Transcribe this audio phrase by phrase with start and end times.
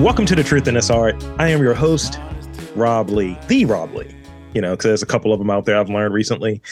[0.00, 1.22] welcome to the Truth in Art.
[1.38, 2.18] I am your host,
[2.74, 4.08] Rob Lee, the Rob Lee.
[4.54, 6.62] You know, because there's a couple of them out there I've learned recently.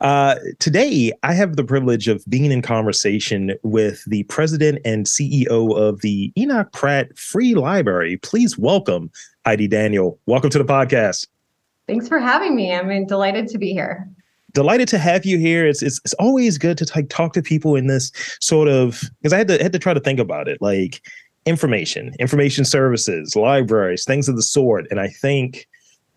[0.00, 5.76] Uh, today, I have the privilege of being in conversation with the president and CEO
[5.76, 8.16] of the Enoch Pratt Free Library.
[8.16, 9.10] Please welcome
[9.44, 10.18] Heidi Daniel.
[10.24, 11.26] Welcome to the podcast.
[11.86, 12.72] Thanks for having me.
[12.72, 14.08] I'm delighted to be here
[14.52, 15.64] delighted to have you here.
[15.64, 18.10] It's it's, it's always good to like talk to people in this
[18.40, 21.02] sort of because I had to had to try to think about it like
[21.46, 24.86] information, information services, libraries, things of the sort.
[24.90, 25.66] And I think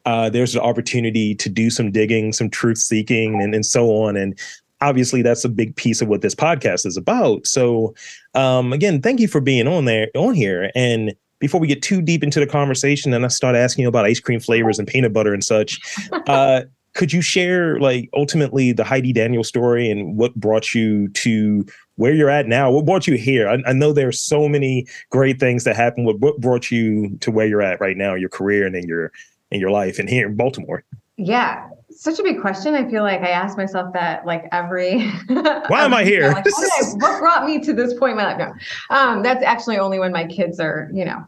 [0.06, 4.18] uh, there's an opportunity to do some digging, some truth seeking, and, and so on.
[4.18, 4.38] And
[4.82, 7.48] obviously, that's a big piece of what this podcast is about.
[7.48, 7.96] So,
[8.34, 10.72] um, again, thank you for being on there, on here.
[10.76, 14.06] And before we get too deep into the conversation and I start asking you about
[14.06, 15.80] ice cream flavors and peanut butter and such,
[16.28, 16.62] uh,
[16.94, 22.14] could you share like ultimately the Heidi Daniel story and what brought you to where
[22.14, 22.72] you're at now?
[22.72, 23.48] What brought you here?
[23.48, 26.06] I, I know there's so many great things that happened.
[26.06, 29.12] What, what brought you to where you're at right now, your career and in your
[29.52, 30.84] in your life and here in Baltimore?
[31.18, 32.74] Yeah, such a big question.
[32.74, 35.08] I feel like I ask myself that like every.
[35.28, 36.32] Why am I here?
[36.32, 38.38] Like, I, what brought me to this point in my life?
[38.40, 41.24] No, um, that's actually only when my kids are, you know,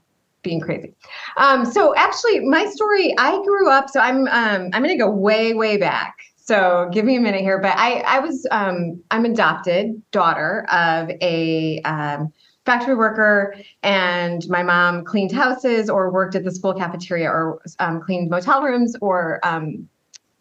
[0.46, 0.94] being crazy.
[1.36, 3.90] Um, so actually, my story, I grew up.
[3.90, 6.16] So I'm um, I'm going to go way way back.
[6.38, 7.60] So give me a minute here.
[7.60, 12.32] But I I was um, I'm adopted daughter of a um,
[12.66, 18.00] factory worker, and my mom cleaned houses or worked at the school cafeteria or um,
[18.00, 19.90] cleaned motel rooms or um,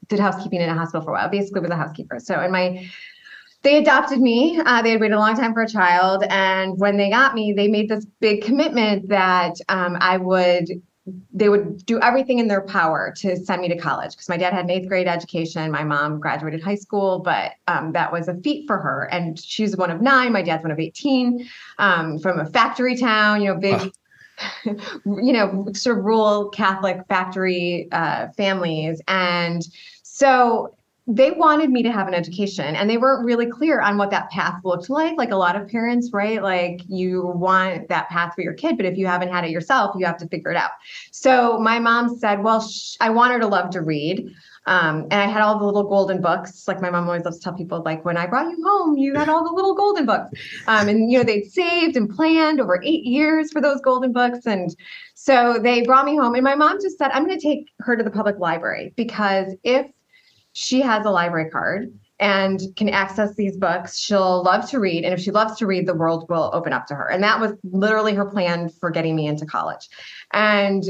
[0.08, 1.28] did housekeeping in a hospital for a while.
[1.28, 2.20] Basically, was a housekeeper.
[2.20, 2.86] So and my
[3.64, 4.60] they adopted me.
[4.64, 6.22] Uh, they had waited a long time for a child.
[6.28, 10.68] And when they got me, they made this big commitment that um, I would,
[11.32, 14.52] they would do everything in their power to send me to college because my dad
[14.52, 15.70] had an eighth grade education.
[15.70, 19.08] My mom graduated high school, but um, that was a feat for her.
[19.10, 20.32] And she's one of nine.
[20.32, 23.92] My dad's one of 18 um, from a factory town, you know, big.
[24.64, 29.00] you know, sort of rural Catholic factory uh, families.
[29.06, 29.62] And
[30.02, 30.74] so
[31.06, 34.30] they wanted me to have an education and they weren't really clear on what that
[34.30, 38.40] path looked like like a lot of parents right like you want that path for
[38.40, 40.70] your kid but if you haven't had it yourself you have to figure it out
[41.10, 44.34] so my mom said well sh- i want her to love to read
[44.66, 46.66] um, and I had all the little golden books.
[46.66, 49.14] Like my mom always loves to tell people, like when I brought you home, you
[49.14, 50.30] had all the little golden books.
[50.66, 54.46] Um, and you know they'd saved and planned over eight years for those golden books,
[54.46, 54.74] and
[55.14, 56.34] so they brought me home.
[56.34, 59.54] And my mom just said, "I'm going to take her to the public library because
[59.64, 59.86] if
[60.54, 63.98] she has a library card and can access these books.
[63.98, 65.04] She'll love to read.
[65.04, 67.10] And if she loves to read, the world will open up to her.
[67.10, 69.88] And that was literally her plan for getting me into college.
[70.32, 70.84] And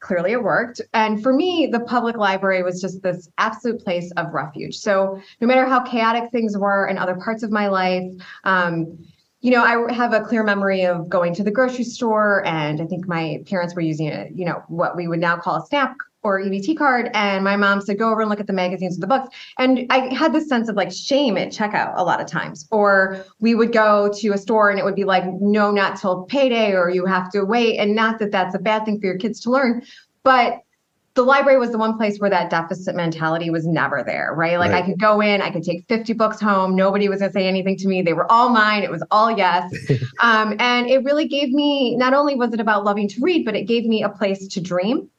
[0.00, 0.82] clearly it worked.
[0.92, 4.76] And for me, the public library was just this absolute place of refuge.
[4.76, 8.04] So no matter how chaotic things were in other parts of my life,
[8.44, 8.98] um,
[9.40, 12.84] you know, I have a clear memory of going to the grocery store, and I
[12.84, 15.96] think my parents were using a, you know, what we would now call a SNAP
[16.22, 17.10] or EBT card.
[17.14, 19.34] And my mom said, go over and look at the magazines or the books.
[19.58, 22.66] And I had this sense of like shame at checkout a lot of times.
[22.70, 26.24] Or we would go to a store and it would be like, no, not till
[26.24, 27.78] payday, or you have to wait.
[27.78, 29.82] And not that that's a bad thing for your kids to learn,
[30.22, 30.60] but
[31.14, 34.58] the library was the one place where that deficit mentality was never there, right?
[34.58, 34.84] Like right.
[34.84, 36.76] I could go in, I could take 50 books home.
[36.76, 38.00] Nobody was going to say anything to me.
[38.00, 38.84] They were all mine.
[38.84, 39.72] It was all yes.
[40.20, 43.56] um, and it really gave me, not only was it about loving to read, but
[43.56, 45.10] it gave me a place to dream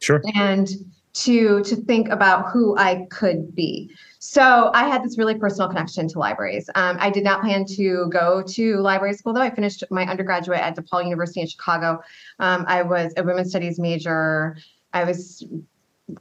[0.00, 0.22] Sure.
[0.34, 0.68] And
[1.14, 3.90] to to think about who I could be.
[4.18, 6.68] So I had this really personal connection to libraries.
[6.74, 9.40] Um, I did not plan to go to library school though.
[9.40, 12.00] I finished my undergraduate at DePaul University in Chicago.
[12.40, 14.56] Um, I was a women's studies major.
[14.92, 15.46] I was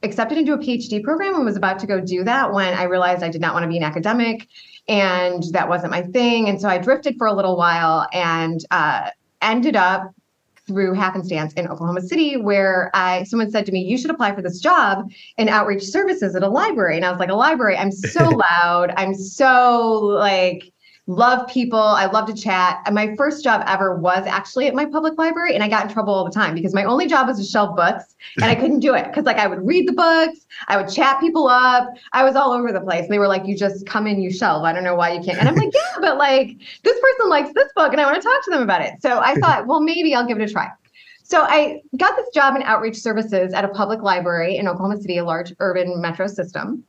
[0.03, 3.23] accepted into a PhD program and was about to go do that when I realized
[3.23, 4.47] I did not want to be an academic
[4.88, 6.50] and that wasn't my thing.
[6.50, 9.09] And so I drifted for a little while and uh,
[9.41, 10.13] ended up
[10.68, 14.41] through happenstance in Oklahoma City where I someone said to me, "You should apply for
[14.41, 17.77] this job in outreach services at a library." And I was like, "A library?
[17.77, 18.94] I'm so loud.
[18.98, 20.72] I'm so like
[21.07, 21.79] love people.
[21.79, 22.81] I love to chat.
[22.85, 25.53] And my first job ever was actually at my public library.
[25.53, 27.75] And I got in trouble all the time because my only job was to shelve
[27.75, 30.89] books and I couldn't do it because like I would read the books, I would
[30.89, 31.89] chat people up.
[32.13, 33.03] I was all over the place.
[33.03, 34.63] And they were like, you just come in, you shelve.
[34.63, 35.39] I don't know why you can't.
[35.39, 38.27] And I'm like, yeah, but like this person likes this book and I want to
[38.27, 39.01] talk to them about it.
[39.01, 40.69] So I thought, well, maybe I'll give it a try.
[41.23, 45.17] So I got this job in outreach services at a public library in Oklahoma City,
[45.17, 46.83] a large urban metro system,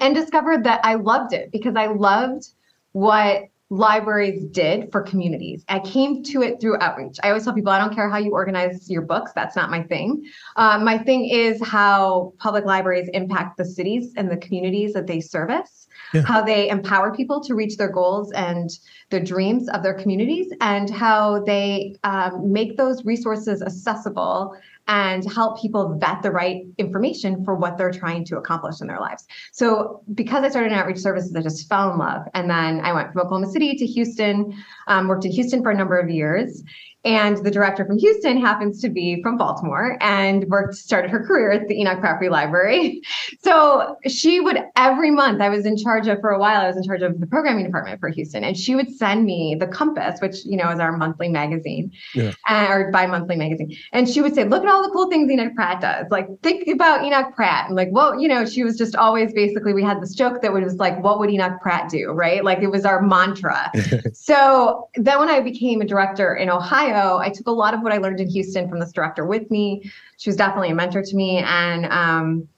[0.00, 2.48] and discovered that I loved it because I loved
[2.92, 5.64] what libraries did for communities.
[5.68, 7.18] I came to it through outreach.
[7.22, 9.84] I always tell people I don't care how you organize your books, that's not my
[9.84, 10.24] thing.
[10.56, 15.20] Uh, my thing is how public libraries impact the cities and the communities that they
[15.20, 15.86] service.
[16.12, 16.22] Yeah.
[16.22, 18.70] How they empower people to reach their goals and
[19.10, 24.56] the dreams of their communities, and how they um, make those resources accessible
[24.90, 28.98] and help people vet the right information for what they're trying to accomplish in their
[28.98, 29.24] lives.
[29.52, 32.22] So, because I started in outreach services, I just fell in love.
[32.34, 34.52] And then I went from Oklahoma City to Houston,
[34.88, 36.64] um, worked in Houston for a number of years.
[37.04, 41.50] And the director from Houston happens to be from Baltimore and worked, started her career
[41.50, 43.02] at the Enoch Pratt Free Library.
[43.42, 46.76] So she would every month, I was in charge of for a while, I was
[46.76, 48.44] in charge of the programming department for Houston.
[48.44, 52.32] And she would send me the Compass, which, you know, is our monthly magazine yeah.
[52.48, 53.74] uh, or bi monthly magazine.
[53.92, 56.06] And she would say, look at all the cool things Enoch Pratt does.
[56.10, 57.68] Like, think about Enoch Pratt.
[57.68, 60.52] And like, well, you know, she was just always basically, we had this joke that
[60.52, 62.10] was like, what would Enoch Pratt do?
[62.10, 62.44] Right.
[62.44, 63.70] Like, it was our mantra.
[64.12, 67.80] so then when I became a director in Ohio, Ohio, I took a lot of
[67.80, 69.90] what I learned in Houston from this director with me.
[70.18, 71.38] She was definitely a mentor to me.
[71.38, 72.48] And um,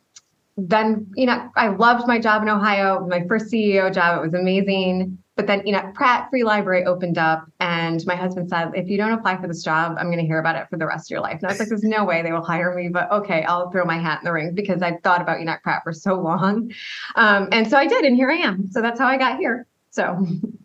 [0.56, 4.18] then, you know, I loved my job in Ohio, my first CEO job.
[4.18, 5.18] It was amazing.
[5.34, 8.98] But then, you know, Pratt Free Library opened up, and my husband said, if you
[8.98, 11.14] don't apply for this job, I'm going to hear about it for the rest of
[11.14, 11.38] your life.
[11.40, 13.86] And I was like, there's no way they will hire me, but okay, I'll throw
[13.86, 16.70] my hat in the ring because I've thought about Enoch Pratt for so long.
[17.16, 18.70] Um, and so I did, and here I am.
[18.70, 19.66] So that's how I got here.
[19.88, 20.26] So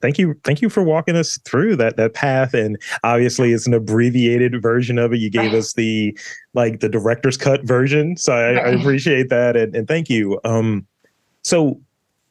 [0.00, 3.74] thank you thank you for walking us through that that path and obviously it's an
[3.74, 6.16] abbreviated version of it you gave us the
[6.54, 10.86] like the director's cut version so i, I appreciate that and, and thank you um
[11.42, 11.80] so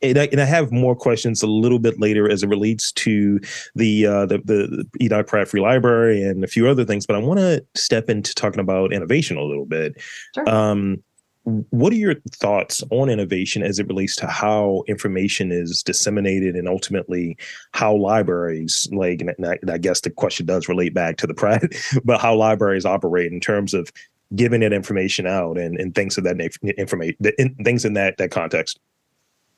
[0.02, 3.40] and I, and I, have more questions a little bit later as it relates to
[3.76, 7.20] the uh, the, the Enoch Pratt Free Library and a few other things, but I
[7.20, 10.00] want to step into talking about innovation a little bit.
[10.36, 10.48] Sure.
[10.48, 11.04] Um,
[11.48, 16.68] what are your thoughts on innovation as it relates to how information is disseminated and
[16.68, 17.38] ultimately
[17.72, 21.72] how libraries like and I, guess the question does relate back to the Pratt
[22.04, 23.94] but how libraries operate in terms of
[24.36, 26.38] giving it information out and, and things of that
[26.78, 28.80] information things in that that context?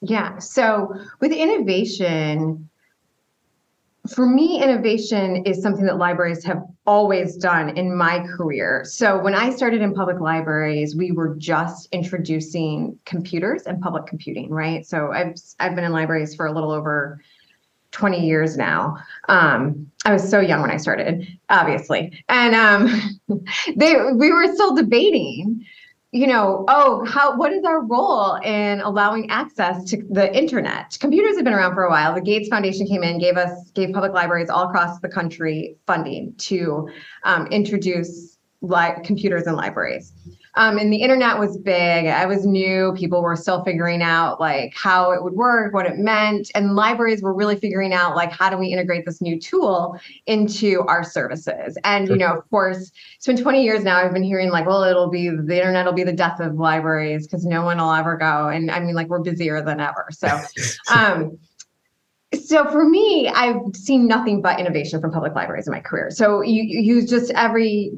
[0.02, 2.70] Yeah so with innovation
[4.14, 8.84] for me, innovation is something that libraries have always done in my career.
[8.86, 14.50] So when I started in public libraries, we were just introducing computers and public computing,
[14.50, 14.86] right?
[14.86, 17.22] So I've I've been in libraries for a little over
[17.92, 18.98] 20 years now.
[19.28, 23.20] Um, I was so young when I started, obviously, and um,
[23.76, 25.66] they we were still debating
[26.12, 30.98] you know, oh, how what is our role in allowing access to the internet?
[31.00, 32.16] Computers have been around for a while.
[32.16, 36.34] The Gates Foundation came in, gave us gave public libraries all across the country funding
[36.38, 36.90] to
[37.24, 38.38] um, introduce
[39.04, 40.12] computers in libraries.
[40.60, 42.08] Um, and the internet was big.
[42.08, 42.94] I was new.
[42.98, 47.22] People were still figuring out like how it would work, what it meant, and libraries
[47.22, 51.78] were really figuring out like how do we integrate this new tool into our services.
[51.86, 54.00] And you know, of course, it's been 20 years now.
[54.00, 57.26] I've been hearing like, well, it'll be the internet will be the death of libraries
[57.26, 58.50] because no one will ever go.
[58.50, 60.08] And I mean, like we're busier than ever.
[60.12, 60.28] So.
[60.94, 61.40] um,
[62.44, 66.12] so for me, I've seen nothing but innovation from public libraries in my career.
[66.12, 67.94] So you you just every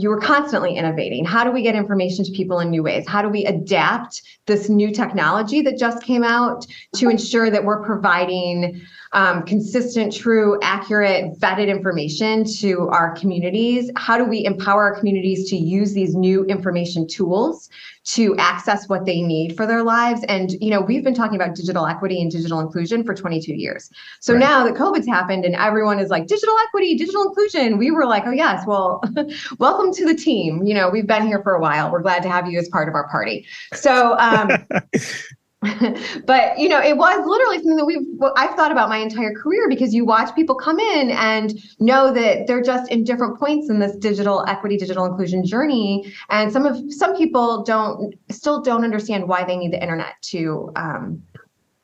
[0.00, 1.24] you were constantly innovating.
[1.24, 3.06] How do we get information to people in new ways?
[3.06, 6.66] How do we adapt this new technology that just came out
[6.96, 8.80] to ensure that we're providing
[9.12, 13.90] um, consistent, true, accurate, vetted information to our communities?
[13.96, 17.68] How do we empower our communities to use these new information tools
[18.04, 20.22] to access what they need for their lives?
[20.28, 23.90] And, you know, we've been talking about digital equity and digital inclusion for 22 years.
[24.20, 24.40] So right.
[24.40, 28.24] now that COVID's happened and everyone is like, digital equity, digital inclusion, we were like,
[28.26, 29.02] oh, yes, well,
[29.58, 30.64] welcome to the team.
[30.66, 31.90] You know, we've been here for a while.
[31.90, 33.46] We're glad to have you as part of our party.
[33.74, 34.50] So, um,
[36.24, 39.68] but you know, it was literally something that we've I've thought about my entire career
[39.68, 43.80] because you watch people come in and know that they're just in different points in
[43.80, 49.26] this digital equity, digital inclusion journey, and some of some people don't still don't understand
[49.26, 51.20] why they need the internet to um,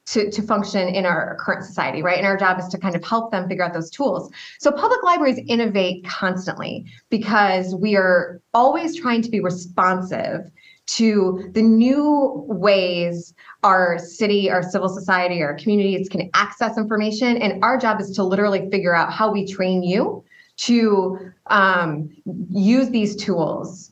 [0.06, 2.18] to, to function in our current society, right?
[2.18, 4.30] And our job is to kind of help them figure out those tools.
[4.60, 10.50] So public libraries innovate constantly because we are always trying to be responsive
[10.86, 17.38] to the new ways our city, our civil society, our communities can access information.
[17.38, 20.22] And our job is to literally figure out how we train you
[20.56, 22.10] to um,
[22.50, 23.90] use these tools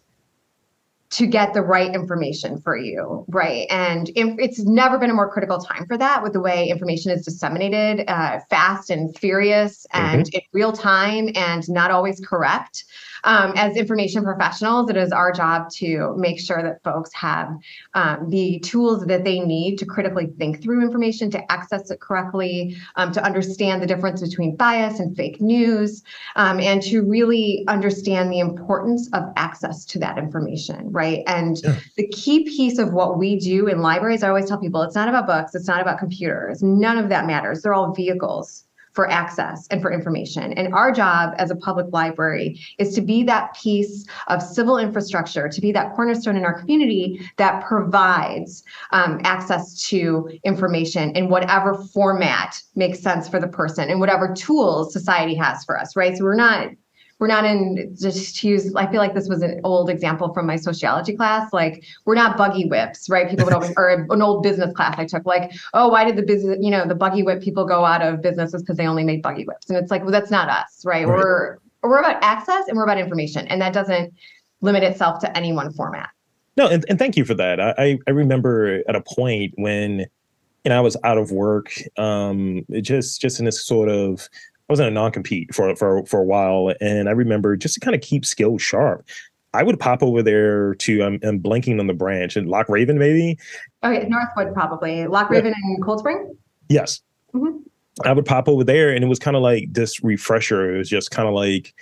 [1.12, 3.66] to get the right information for you, right?
[3.68, 7.22] And it's never been a more critical time for that with the way information is
[7.22, 10.36] disseminated uh, fast and furious and mm-hmm.
[10.36, 12.84] in real time and not always correct.
[13.24, 17.56] Um, as information professionals, it is our job to make sure that folks have
[17.94, 22.76] um, the tools that they need to critically think through information, to access it correctly,
[22.96, 26.02] um, to understand the difference between bias and fake news,
[26.36, 31.22] um, and to really understand the importance of access to that information, right?
[31.26, 31.78] And yeah.
[31.96, 35.08] the key piece of what we do in libraries, I always tell people, it's not
[35.08, 37.62] about books, it's not about computers, none of that matters.
[37.62, 40.52] They're all vehicles for access and for information.
[40.52, 45.48] And our job as a public library is to be that piece of civil infrastructure,
[45.48, 51.74] to be that cornerstone in our community that provides um, access to information in whatever
[51.74, 56.16] format makes sense for the person and whatever tools society has for us, right?
[56.16, 56.68] So we're not
[57.22, 60.44] we're not in just to use i feel like this was an old example from
[60.44, 63.30] my sociology class like we're not buggy whips right?
[63.30, 66.22] People would always or an old business class i took like oh why did the
[66.24, 69.22] business you know the buggy whip people go out of businesses because they only made
[69.22, 69.70] buggy whips?
[69.70, 71.16] And it's like well that's not us right, right.
[71.16, 74.12] we're we're about access and we're about information and that doesn't
[74.60, 76.08] limit itself to any one format.
[76.56, 77.60] No and, and thank you for that.
[77.60, 80.06] I i remember at a point when
[80.64, 84.28] you know i was out of work um just just in this sort of
[84.72, 87.94] was in a non-compete for for for a while, and I remember just to kind
[87.94, 89.06] of keep skills sharp.
[89.54, 92.98] I would pop over there to I'm, I'm blanking on the branch and Loch Raven
[92.98, 93.38] maybe.
[93.84, 95.74] Okay, Northwood probably Loch Raven yeah.
[95.74, 96.36] and Cold Spring.
[96.68, 97.00] Yes.
[97.34, 97.58] Mm-hmm.
[98.04, 100.74] I would pop over there, and it was kind of like this refresher.
[100.74, 101.74] It was just kind of like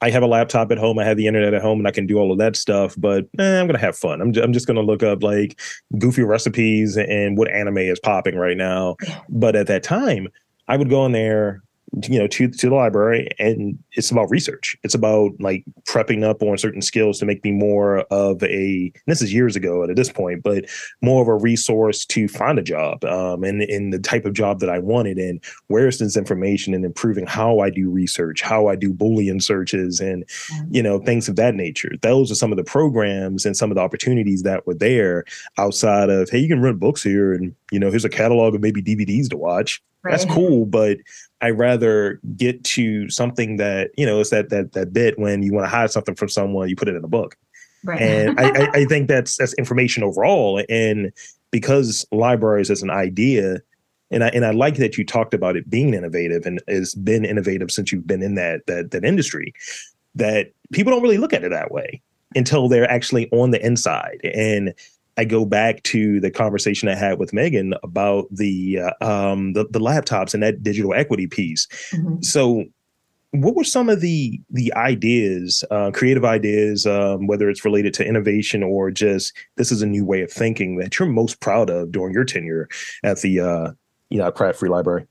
[0.00, 2.06] I have a laptop at home, I have the internet at home, and I can
[2.06, 2.94] do all of that stuff.
[2.98, 4.20] But eh, I'm gonna have fun.
[4.20, 5.60] I'm, j- I'm just gonna look up like
[5.98, 8.96] goofy recipes and what anime is popping right now.
[9.28, 10.28] But at that time,
[10.68, 11.62] I would go in there
[12.08, 14.76] you know to to the library and it's about research.
[14.82, 19.22] It's about like prepping up on certain skills to make me more of a this
[19.22, 20.64] is years ago at this point but
[21.02, 24.60] more of a resource to find a job um, and in the type of job
[24.60, 28.74] that i wanted and where's this information and improving how i do research how i
[28.74, 30.24] do boolean searches and
[30.70, 31.92] you know things of that nature.
[32.02, 35.24] Those are some of the programs and some of the opportunities that were there
[35.58, 38.60] outside of hey you can rent books here and you know here's a catalog of
[38.60, 39.82] maybe dvds to watch.
[40.02, 40.10] Right.
[40.10, 40.98] That's cool, but
[41.44, 45.52] I rather get to something that you know it's that that that bit when you
[45.52, 47.36] want to hide something from someone, you put it in a book.
[47.84, 48.00] Right.
[48.00, 50.64] And I, I, I think that's that's information overall.
[50.70, 51.12] And
[51.50, 53.58] because libraries as an idea,
[54.10, 57.26] and I and I like that you talked about it being innovative and has been
[57.26, 59.52] innovative since you've been in that that that industry.
[60.14, 62.00] That people don't really look at it that way
[62.34, 64.20] until they're actually on the inside.
[64.32, 64.72] And
[65.16, 69.66] I go back to the conversation I had with Megan about the uh, um, the,
[69.70, 71.66] the, laptops and that digital equity piece.
[71.92, 72.22] Mm-hmm.
[72.22, 72.64] So,
[73.30, 78.06] what were some of the the ideas, uh, creative ideas, um, whether it's related to
[78.06, 81.92] innovation or just this is a new way of thinking that you're most proud of
[81.92, 82.68] during your tenure
[83.02, 83.70] at the uh,
[84.10, 85.06] you know Pratt Free Library?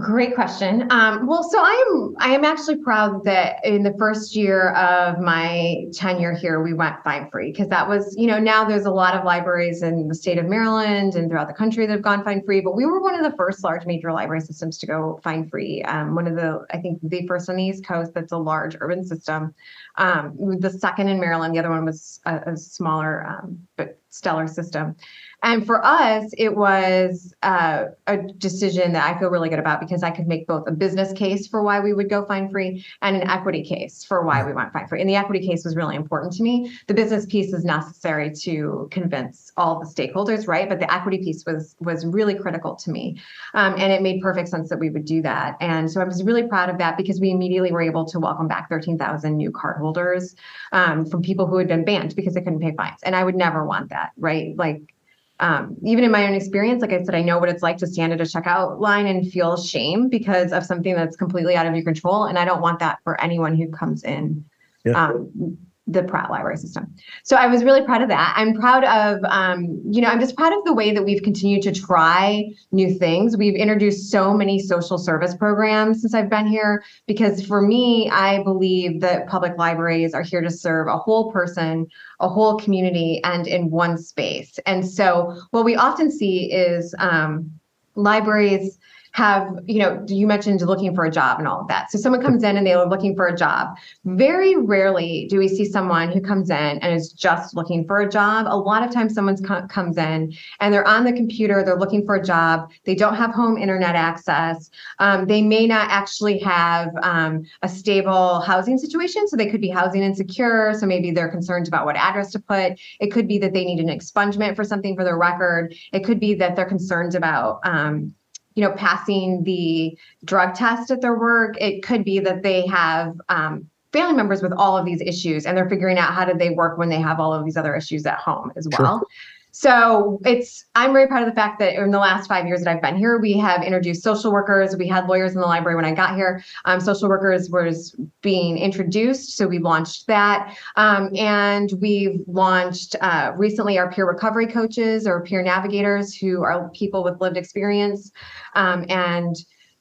[0.00, 0.88] Great question.
[0.90, 5.20] Um, well, so I am I am actually proud that in the first year of
[5.20, 8.90] my tenure here, we went fine free because that was, you know, now there's a
[8.90, 12.24] lot of libraries in the state of Maryland and throughout the country that have gone
[12.24, 15.20] fine free, but we were one of the first large major library systems to go
[15.22, 15.80] fine free.
[15.84, 18.76] Um, one of the, I think, the first on the East Coast that's a large
[18.80, 19.54] urban system.
[19.94, 24.46] Um, the second in Maryland, the other one was a, a smaller um, but stellar
[24.46, 24.96] system.
[25.44, 30.02] And for us, it was uh, a decision that I feel really good about because
[30.02, 33.14] I could make both a business case for why we would go fine free and
[33.14, 35.02] an equity case for why we went fine free.
[35.02, 36.72] And the equity case was really important to me.
[36.86, 40.66] The business piece is necessary to convince all the stakeholders, right?
[40.66, 43.20] But the equity piece was was really critical to me,
[43.52, 45.56] um, and it made perfect sense that we would do that.
[45.60, 48.48] And so I was really proud of that because we immediately were able to welcome
[48.48, 50.34] back 13,000 new cardholders
[50.72, 53.00] um, from people who had been banned because they couldn't pay fines.
[53.02, 54.56] And I would never want that, right?
[54.56, 54.93] Like
[55.40, 57.86] um, even in my own experience, like I said, I know what it's like to
[57.86, 61.74] stand at a checkout line and feel shame because of something that's completely out of
[61.74, 62.24] your control.
[62.24, 64.44] And I don't want that for anyone who comes in
[64.84, 65.06] yeah.
[65.06, 66.94] um, the Pratt library system.
[67.24, 68.32] So I was really proud of that.
[68.36, 71.62] I'm proud of, um, you know, I'm just proud of the way that we've continued
[71.62, 73.36] to try new things.
[73.36, 78.42] We've introduced so many social service programs since I've been here because for me, I
[78.42, 81.86] believe that public libraries are here to serve a whole person,
[82.20, 84.58] a whole community, and in one space.
[84.64, 87.50] And so what we often see is um,
[87.94, 88.78] libraries
[89.14, 91.88] have, you know, you mentioned looking for a job and all of that.
[91.88, 93.76] So someone comes in and they're looking for a job.
[94.04, 98.08] Very rarely do we see someone who comes in and is just looking for a
[98.08, 98.46] job.
[98.48, 102.04] A lot of times someone co- comes in and they're on the computer, they're looking
[102.04, 102.72] for a job.
[102.86, 104.68] They don't have home internet access.
[104.98, 109.28] Um, they may not actually have um, a stable housing situation.
[109.28, 110.74] So they could be housing insecure.
[110.74, 112.80] So maybe they're concerned about what address to put.
[112.98, 115.72] It could be that they need an expungement for something for their record.
[115.92, 118.12] It could be that they're concerned about, um,
[118.54, 121.56] you know, passing the drug test at their work.
[121.60, 125.56] It could be that they have um, family members with all of these issues and
[125.56, 128.06] they're figuring out how do they work when they have all of these other issues
[128.06, 128.98] at home as well.
[128.98, 129.08] Sure.
[129.56, 132.74] So it's I'm very proud of the fact that in the last five years that
[132.74, 134.76] I've been here, we have introduced social workers.
[134.76, 136.42] We had lawyers in the library when I got here.
[136.64, 143.30] Um, social workers was being introduced, so we launched that, um, and we've launched uh,
[143.36, 148.10] recently our peer recovery coaches or peer navigators, who are people with lived experience,
[148.56, 149.36] um, and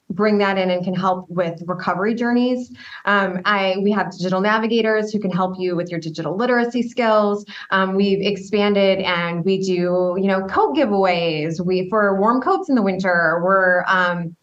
[0.09, 2.71] bring that in and can help with recovery journeys.
[3.05, 7.45] Um, I we have digital navigators who can help you with your digital literacy skills.
[7.71, 11.65] Um, we've expanded and we do you know coat giveaways.
[11.65, 13.41] We for warm coats in the winter.
[13.43, 14.35] We're um,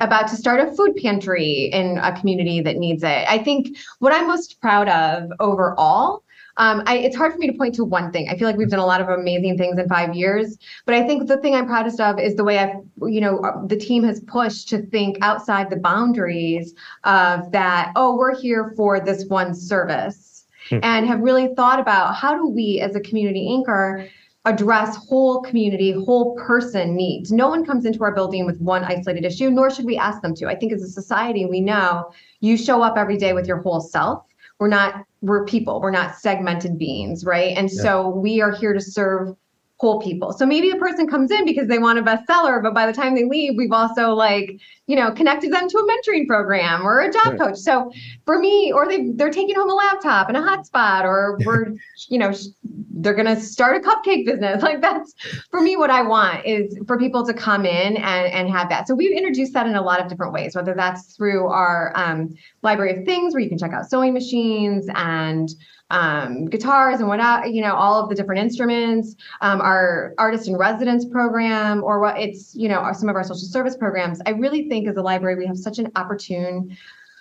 [0.00, 3.24] about to start a food pantry in a community that needs it.
[3.28, 6.22] I think what I'm most proud of overall
[6.56, 8.28] um, I, it's hard for me to point to one thing.
[8.28, 11.06] I feel like we've done a lot of amazing things in five years, but I
[11.06, 14.04] think the thing I'm proudest of is the way I've, you know, uh, the team
[14.04, 17.92] has pushed to think outside the boundaries of that.
[17.96, 20.78] Oh, we're here for this one service, hmm.
[20.82, 24.08] and have really thought about how do we, as a community anchor,
[24.46, 27.30] address whole community, whole person needs.
[27.30, 30.34] No one comes into our building with one isolated issue, nor should we ask them
[30.36, 30.46] to.
[30.46, 33.80] I think as a society, we know you show up every day with your whole
[33.80, 34.24] self
[34.60, 37.82] we're not we're people we're not segmented beings right and yeah.
[37.82, 39.34] so we are here to serve
[39.80, 40.34] whole people.
[40.34, 43.14] So maybe a person comes in because they want a bestseller, but by the time
[43.14, 47.10] they leave, we've also like, you know, connected them to a mentoring program or a
[47.10, 47.38] job right.
[47.38, 47.56] coach.
[47.56, 47.90] So
[48.26, 51.72] for me, or they they're taking home a laptop and a hotspot, or we're,
[52.10, 52.30] you know,
[52.62, 54.62] they're gonna start a cupcake business.
[54.70, 55.14] Like that's
[55.50, 58.86] for me, what I want is for people to come in and, and have that.
[58.86, 62.34] So we've introduced that in a lot of different ways, whether that's through our um,
[62.62, 65.48] library of things where you can check out sewing machines and
[65.90, 67.20] um, guitars and what
[67.52, 72.18] you know all of the different instruments um, our artist in residence program or what
[72.18, 74.20] it's you know some of our social service programs.
[74.26, 76.76] I really think as a library we have such an opportune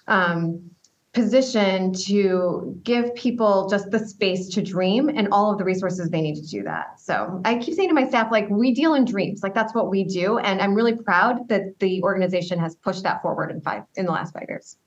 [0.08, 0.70] um,
[1.14, 6.22] position to give people just the space to dream and all of the resources they
[6.22, 7.00] need to do that.
[7.00, 9.42] So i keep saying to my staff like we deal in dreams.
[9.42, 10.38] Like that's what we do.
[10.38, 14.12] And i'm really proud that the organization has pushed that forward in five in the
[14.12, 14.78] last five years.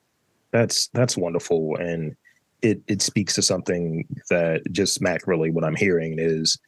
[0.52, 1.76] That's that's wonderful.
[1.76, 2.14] And
[2.62, 6.58] it it speaks to something that just macroly what I'm hearing is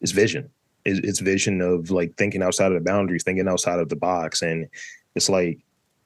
[0.00, 0.48] is vision.
[0.84, 4.40] Is it's vision of like thinking outside of the boundaries, thinking outside of the box.
[4.40, 4.66] And
[5.14, 5.58] it's like,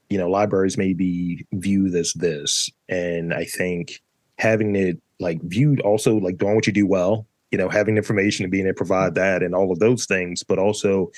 [0.09, 2.71] you know, libraries may be viewed as this.
[2.89, 4.01] And I think
[4.39, 8.45] having it like viewed also like doing what you do well, you know, having information
[8.45, 11.13] and being able to provide that and all of those things, but also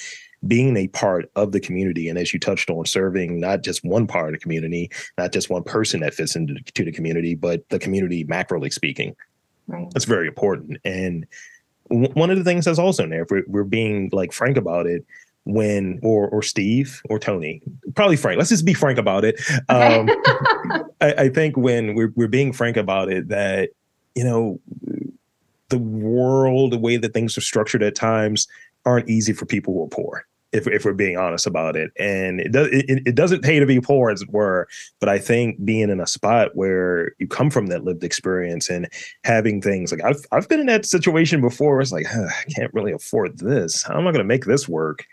[0.46, 4.06] being a part of the community and as you touched on serving not just one
[4.06, 7.78] part of the community not just one person that fits into the community but the
[7.78, 9.16] community macroly speaking
[9.66, 11.26] right that's very important and
[11.90, 14.56] w- one of the things that's also in there if we're, we're being like frank
[14.56, 15.04] about it
[15.46, 17.62] when or or Steve or Tony,
[17.94, 18.36] probably Frank.
[18.36, 19.40] Let's just be frank about it.
[19.68, 20.10] Um,
[21.00, 23.70] I, I, think when we're we're being frank about it, that
[24.16, 24.60] you know
[25.68, 28.48] the world, the way that things are structured at times,
[28.86, 30.24] aren't easy for people who are poor.
[30.52, 33.66] If, if we're being honest about it, and it does it, it doesn't pay to
[33.66, 34.68] be poor as it were,
[35.00, 38.88] but I think being in a spot where you come from that lived experience and
[39.24, 41.80] having things like I've I've been in that situation before.
[41.80, 43.82] It's like huh, I can't really afford this.
[43.82, 45.04] How am I going to make this work?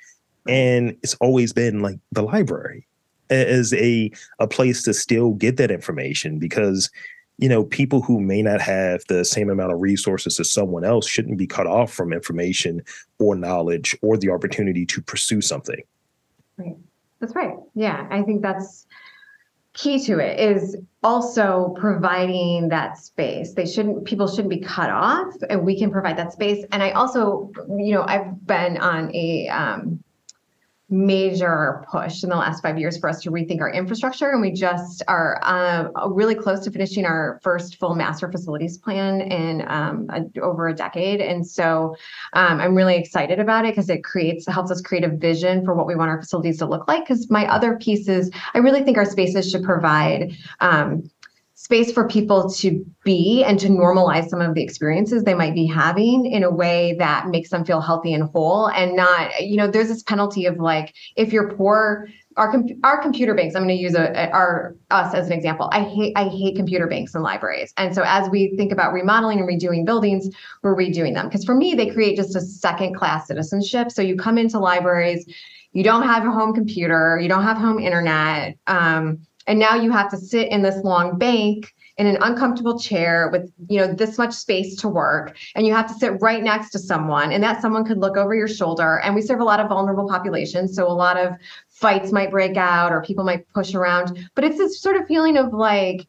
[0.47, 2.87] And it's always been like the library
[3.29, 6.89] as a a place to still get that information because
[7.37, 11.07] you know, people who may not have the same amount of resources as someone else
[11.07, 12.81] shouldn't be cut off from information
[13.19, 15.81] or knowledge or the opportunity to pursue something.
[16.57, 16.75] Right.
[17.19, 17.55] That's right.
[17.73, 18.07] Yeah.
[18.11, 18.85] I think that's
[19.73, 23.53] key to it is also providing that space.
[23.53, 26.63] They shouldn't people shouldn't be cut off and we can provide that space.
[26.71, 30.03] And I also, you know, I've been on a um
[30.93, 34.29] major push in the last five years for us to rethink our infrastructure.
[34.29, 39.21] And we just are uh, really close to finishing our first full master facilities plan
[39.21, 41.19] in um, a, over a decade.
[41.19, 41.95] And so
[42.33, 45.73] um, I'm really excited about it because it creates, helps us create a vision for
[45.73, 47.05] what we want our facilities to look like.
[47.05, 51.09] Because my other pieces, I really think our spaces should provide um,
[51.63, 55.65] space for people to be and to normalize some of the experiences they might be
[55.65, 59.65] having in a way that makes them feel healthy and whole and not you know
[59.65, 63.77] there's this penalty of like if you're poor our com- our computer banks i'm going
[63.77, 65.69] to use a, a, our us as an example.
[65.71, 67.73] I hate i hate computer banks and libraries.
[67.77, 70.29] And so as we think about remodeling and redoing buildings
[70.63, 71.27] we're redoing them.
[71.27, 73.89] Because for me they create just a second class citizenship.
[73.89, 75.25] So you come into libraries
[75.71, 79.91] you don't have a home computer you don't have home internet um, and now you
[79.91, 84.17] have to sit in this long bank in an uncomfortable chair with you know this
[84.17, 85.37] much space to work.
[85.55, 88.33] And you have to sit right next to someone and that someone could look over
[88.33, 88.99] your shoulder.
[88.99, 91.33] And we serve a lot of vulnerable populations so a lot of
[91.69, 94.27] fights might break out or people might push around.
[94.35, 96.07] But it's this sort of feeling of like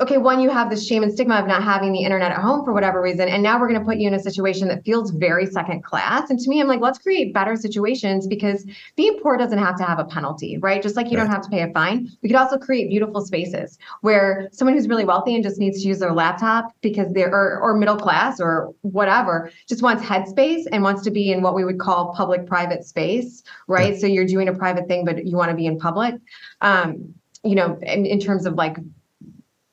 [0.00, 2.64] okay, one, you have the shame and stigma of not having the internet at home
[2.64, 3.28] for whatever reason.
[3.28, 6.28] And now we're going to put you in a situation that feels very second class.
[6.28, 9.84] And to me, I'm like, let's create better situations because being poor doesn't have to
[9.84, 10.82] have a penalty, right?
[10.82, 11.24] Just like you right.
[11.24, 12.10] don't have to pay a fine.
[12.22, 15.88] We could also create beautiful spaces where someone who's really wealthy and just needs to
[15.88, 20.82] use their laptop because they're, or, or middle class or whatever, just wants headspace and
[20.82, 23.94] wants to be in what we would call public private space, right?
[23.94, 24.00] Yeah.
[24.00, 26.16] So you're doing a private thing, but you want to be in public.
[26.60, 28.76] Um, you know, in, in terms of like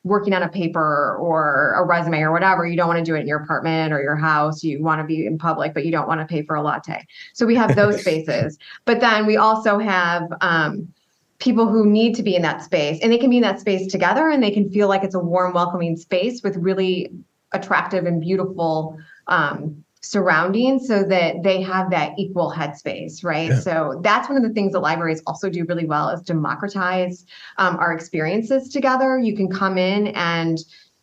[0.04, 3.20] working on a paper or a resume or whatever, you don't want to do it
[3.20, 4.62] in your apartment or your house.
[4.62, 7.06] You want to be in public, but you don't want to pay for a latte.
[7.32, 8.58] So we have those spaces.
[8.84, 10.92] But then we also have um,
[11.38, 13.90] people who need to be in that space and they can be in that space
[13.90, 17.10] together and they can feel like it's a warm, welcoming space with really
[17.52, 23.50] attractive and beautiful um, surroundings so that they have that equal headspace right?
[23.50, 23.60] Yeah.
[23.60, 27.24] so that's one of the things that libraries also do really well is democratize
[27.56, 29.18] um, our experiences together.
[29.18, 30.58] You can come in and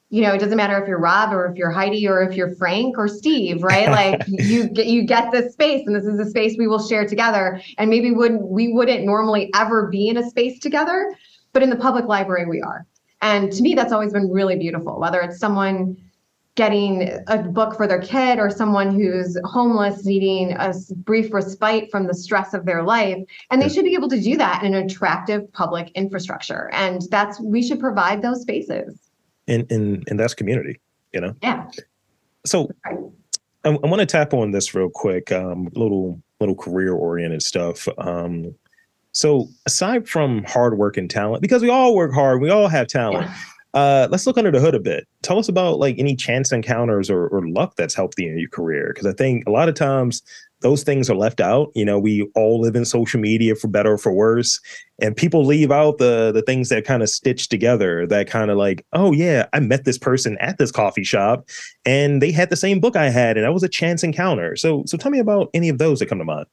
[0.09, 2.53] you know it doesn't matter if you're rob or if you're heidi or if you're
[2.55, 3.89] frank or steve right?
[4.01, 7.07] Like you get you get this space and this is a space we will share
[7.07, 7.61] together.
[7.77, 11.15] And maybe would we wouldn't normally ever be in a space together
[11.53, 12.85] but in the public library we are.
[13.21, 15.97] And to me that's always been really beautiful whether it's someone
[16.55, 22.07] getting a book for their kid or someone who's homeless needing a brief respite from
[22.07, 23.17] the stress of their life.
[23.49, 26.69] And they should be able to do that in an attractive public infrastructure.
[26.73, 28.99] And that's we should provide those spaces.
[29.47, 30.79] And in and that's community
[31.13, 31.35] you know?
[31.41, 31.69] Yeah.
[32.45, 32.91] So I,
[33.63, 37.87] I want to tap on this real quick um little little career oriented stuff.
[37.97, 38.55] Um
[39.13, 42.87] so aside from hard work and talent because we all work hard we all have
[42.87, 43.27] talent.
[43.27, 43.35] Yeah
[43.73, 45.07] uh, let's look under the hood a bit.
[45.21, 48.49] Tell us about like any chance encounters or, or luck that's helped you in your
[48.49, 48.91] career.
[48.93, 50.21] Because I think a lot of times
[50.61, 51.71] those things are left out.
[51.73, 54.59] You know, we all live in social media for better or for worse,
[54.99, 58.05] and people leave out the the things that kind of stitch together.
[58.05, 61.47] That kind of like, oh yeah, I met this person at this coffee shop,
[61.85, 64.55] and they had the same book I had, and that was a chance encounter.
[64.55, 66.45] So, so tell me about any of those that come to mind.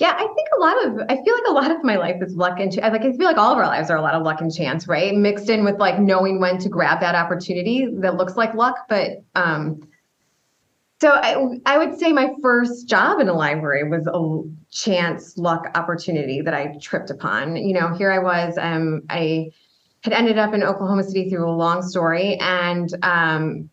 [0.00, 2.34] Yeah, I think a lot of I feel like a lot of my life is
[2.34, 2.90] luck and chance.
[2.90, 4.88] like I feel like all of our lives are a lot of luck and chance,
[4.88, 5.14] right?
[5.14, 9.22] Mixed in with like knowing when to grab that opportunity that looks like luck, but
[9.34, 9.86] um
[11.02, 11.36] so I
[11.66, 16.54] I would say my first job in a library was a chance luck opportunity that
[16.54, 17.56] I tripped upon.
[17.56, 19.50] You know, here I was um I
[20.02, 23.68] had ended up in Oklahoma City through a long story and um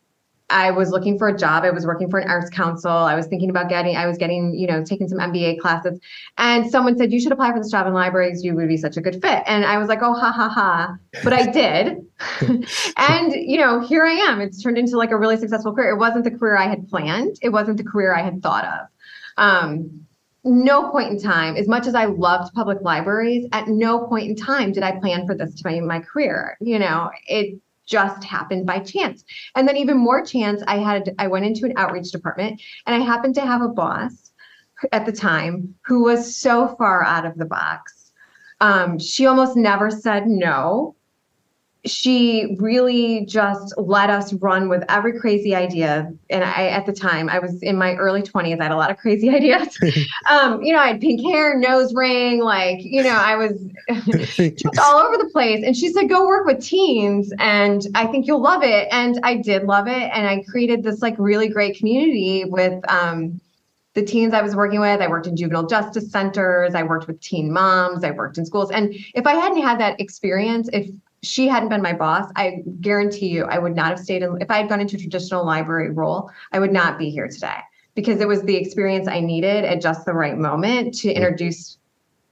[0.50, 1.64] I was looking for a job.
[1.64, 2.90] I was working for an arts council.
[2.90, 6.00] I was thinking about getting, I was getting, you know, taking some MBA classes.
[6.38, 8.42] And someone said, you should apply for this job in libraries.
[8.42, 9.42] You would be such a good fit.
[9.46, 10.96] And I was like, oh, ha, ha, ha.
[11.22, 11.98] But I did.
[12.96, 14.40] and, you know, here I am.
[14.40, 15.90] It's turned into like a really successful career.
[15.90, 18.86] It wasn't the career I had planned, it wasn't the career I had thought of.
[19.36, 20.06] Um,
[20.44, 24.36] no point in time, as much as I loved public libraries, at no point in
[24.36, 26.56] time did I plan for this to be my career.
[26.60, 29.24] You know, it just happened by chance.
[29.56, 33.04] And then even more chance, I had I went into an outreach department and I
[33.04, 34.30] happened to have a boss
[34.92, 38.12] at the time who was so far out of the box.
[38.60, 40.94] Um, she almost never said no
[41.88, 46.12] she really just let us run with every crazy idea.
[46.30, 48.60] And I, at the time, I was in my early 20s.
[48.60, 49.78] I had a lot of crazy ideas.
[50.30, 53.52] um, you know, I had pink hair, nose ring, like, you know, I was
[54.36, 55.64] just all over the place.
[55.64, 58.88] And she said, go work with teens and I think you'll love it.
[58.90, 60.10] And I did love it.
[60.12, 63.40] And I created this like really great community with, um,
[63.94, 65.00] the teens I was working with.
[65.00, 66.74] I worked in juvenile justice centers.
[66.74, 68.04] I worked with teen moms.
[68.04, 68.70] I worked in schools.
[68.70, 70.88] And if I hadn't had that experience, if
[71.22, 74.50] she hadn't been my boss, I guarantee you I would not have stayed in if
[74.50, 77.58] I had gone into a traditional library role, I would not be here today
[77.94, 81.78] because it was the experience I needed at just the right moment to introduce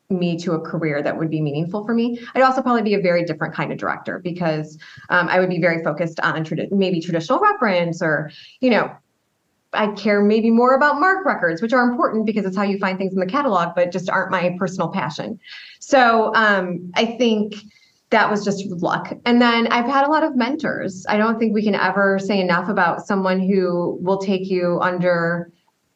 [0.08, 2.20] me to a career that would be meaningful for me.
[2.34, 5.60] I'd also probably be a very different kind of director because um, I would be
[5.60, 8.94] very focused on trad- maybe traditional reference or, you know,
[9.72, 12.96] I care maybe more about MARC records, which are important because it's how you find
[12.96, 15.40] things in the catalog, but just aren't my personal passion.
[15.80, 17.56] So um, I think
[18.10, 19.12] that was just luck.
[19.24, 21.04] And then I've had a lot of mentors.
[21.08, 25.50] I don't think we can ever say enough about someone who will take you under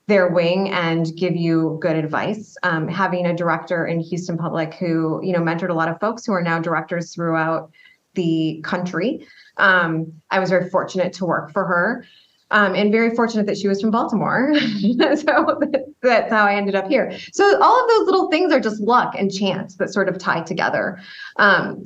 [0.08, 2.56] their wing and give you good advice.
[2.64, 6.26] Um, having a director in Houston Public who, you know, mentored a lot of folks
[6.26, 7.70] who are now directors throughout
[8.14, 9.24] the country.
[9.56, 12.04] Um, I was very fortunate to work for her.
[12.52, 14.52] Um, and very fortunate that she was from Baltimore.
[14.58, 15.60] so
[16.02, 17.16] that's how I ended up here.
[17.32, 20.42] So all of those little things are just luck and chance that sort of tie
[20.42, 21.00] together.
[21.36, 21.84] Um,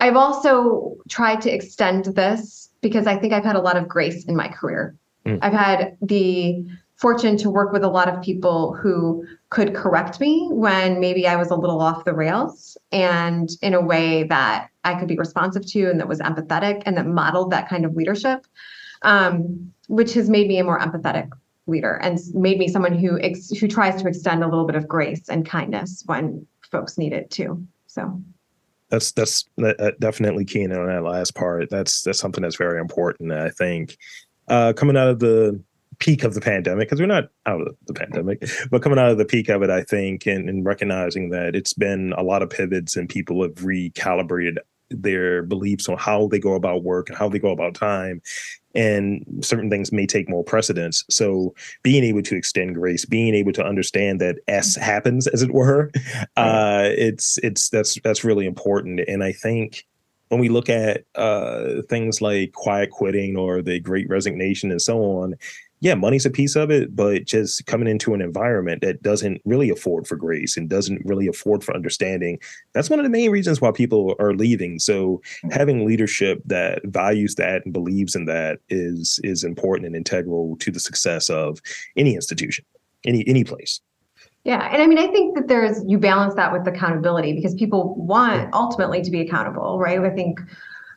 [0.00, 4.24] I've also tried to extend this because I think I've had a lot of grace
[4.24, 4.96] in my career.
[5.26, 5.38] Mm.
[5.42, 6.64] I've had the
[6.96, 11.36] fortune to work with a lot of people who could correct me when maybe I
[11.36, 15.64] was a little off the rails and in a way that I could be responsive
[15.66, 18.46] to and that was empathetic and that modeled that kind of leadership,
[19.02, 21.30] um, which has made me a more empathetic
[21.66, 24.88] leader and made me someone who ex- who tries to extend a little bit of
[24.88, 27.64] grace and kindness when folks need it too.
[27.86, 28.20] So
[28.90, 29.44] that's that's
[30.00, 31.70] definitely keen on that last part.
[31.70, 33.32] That's that's something that's very important.
[33.32, 33.96] I think
[34.48, 35.60] uh, coming out of the
[35.98, 39.18] peak of the pandemic because we're not out of the pandemic but coming out of
[39.18, 42.48] the peak of it i think and, and recognizing that it's been a lot of
[42.48, 44.58] pivots and people have recalibrated
[44.90, 48.22] their beliefs on how they go about work and how they go about time
[48.74, 51.04] and certain things may take more precedence.
[51.10, 55.52] So being able to extend grace being able to understand that s happens as it
[55.52, 55.90] were
[56.36, 59.00] uh it's it's that's that's really important.
[59.08, 59.86] And i think
[60.28, 65.02] when we look at uh things like quiet quitting or the great resignation and so
[65.02, 65.34] on
[65.80, 69.70] yeah, money's a piece of it, but just coming into an environment that doesn't really
[69.70, 72.38] afford for grace and doesn't really afford for understanding,
[72.72, 74.78] that's one of the main reasons why people are leaving.
[74.78, 75.50] So mm-hmm.
[75.50, 80.70] having leadership that values that and believes in that is is important and integral to
[80.70, 81.60] the success of
[81.96, 82.64] any institution,
[83.04, 83.80] any any place.
[84.44, 87.94] Yeah, and I mean, I think that there's you balance that with accountability because people
[87.96, 90.00] want ultimately to be accountable, right?
[90.00, 90.40] I think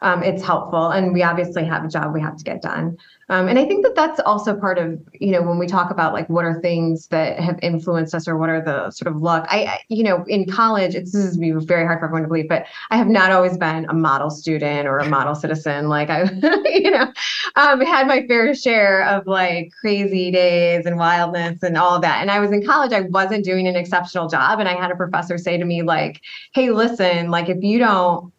[0.01, 2.97] um, it's helpful, and we obviously have a job we have to get done.
[3.31, 6.11] Um, and I think that that's also part of, you know, when we talk about
[6.11, 9.47] like what are things that have influenced us or what are the sort of luck.
[9.49, 12.65] I, you know, in college, it's this is very hard for everyone to believe, but
[12.89, 15.87] I have not always been a model student or a model citizen.
[15.87, 16.23] Like I,
[16.65, 17.13] you know,
[17.55, 22.21] um, had my fair share of like crazy days and wildness and all that.
[22.21, 24.59] And I was in college, I wasn't doing an exceptional job.
[24.59, 26.19] And I had a professor say to me, like,
[26.53, 28.33] hey, listen, like if you don't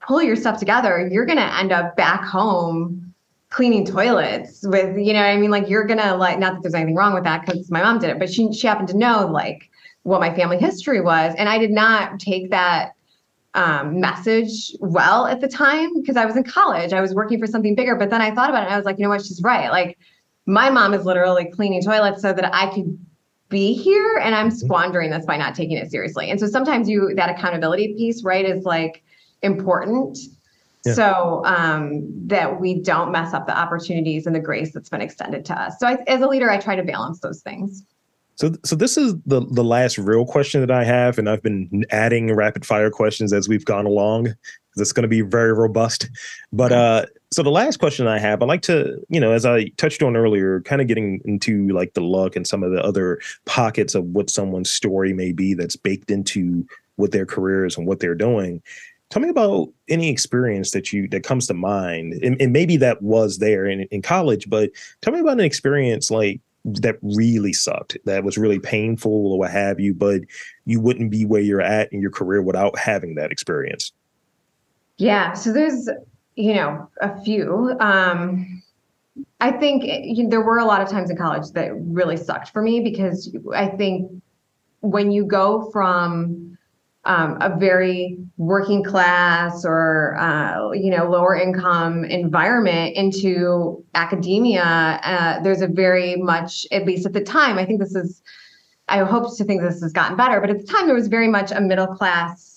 [0.00, 3.10] pull your stuff together, you're going to end up back home
[3.50, 5.50] cleaning toilets with you know i mean?
[5.50, 8.10] Like you're gonna like not that there's anything wrong with that because my mom did
[8.10, 9.68] it but she she happened to know like
[10.04, 12.92] what my family history was and i did not take that
[13.54, 17.48] um, message well at the time because i was in college i was working for
[17.48, 19.24] something bigger but then i thought about it and i was like you know what?
[19.24, 19.70] She's right.
[19.70, 19.98] Like
[20.46, 22.96] my mom is literally cleaning toilets so that i could
[23.48, 24.56] be here and i'm mm-hmm.
[24.56, 28.44] squandering this by not taking it seriously and so sometimes you that accountability piece right
[28.44, 29.02] is like
[29.42, 30.18] important
[30.84, 30.94] yeah.
[30.94, 35.44] so um, that we don't mess up the opportunities and the grace that's been extended
[35.46, 35.78] to us.
[35.78, 37.82] So I, as a leader, I try to balance those things.
[38.36, 41.84] So, so this is the the last real question that I have, and I've been
[41.90, 46.08] adding rapid fire questions as we've gone along because it's going to be very robust.
[46.50, 49.66] But uh, so the last question I have, I like to, you know, as I
[49.76, 53.20] touched on earlier, kind of getting into like the luck and some of the other
[53.44, 57.86] pockets of what someone's story may be that's baked into what their career is and
[57.86, 58.62] what they're doing.
[59.10, 63.02] Tell me about any experience that you that comes to mind, and, and maybe that
[63.02, 64.70] was there in, in college, but
[65.02, 69.50] tell me about an experience like that really sucked, that was really painful or what
[69.50, 70.22] have you, but
[70.64, 73.92] you wouldn't be where you're at in your career without having that experience.
[74.96, 75.88] Yeah, so there's
[76.36, 77.76] you know a few.
[77.80, 78.62] Um,
[79.40, 82.50] I think you know, there were a lot of times in college that really sucked
[82.50, 84.22] for me because I think
[84.80, 86.58] when you go from
[87.04, 95.40] um, a very working class or uh, you know lower income environment into academia uh,
[95.42, 98.22] there's a very much at least at the time i think this is
[98.88, 101.28] i hope to think this has gotten better but at the time there was very
[101.28, 102.50] much a middle class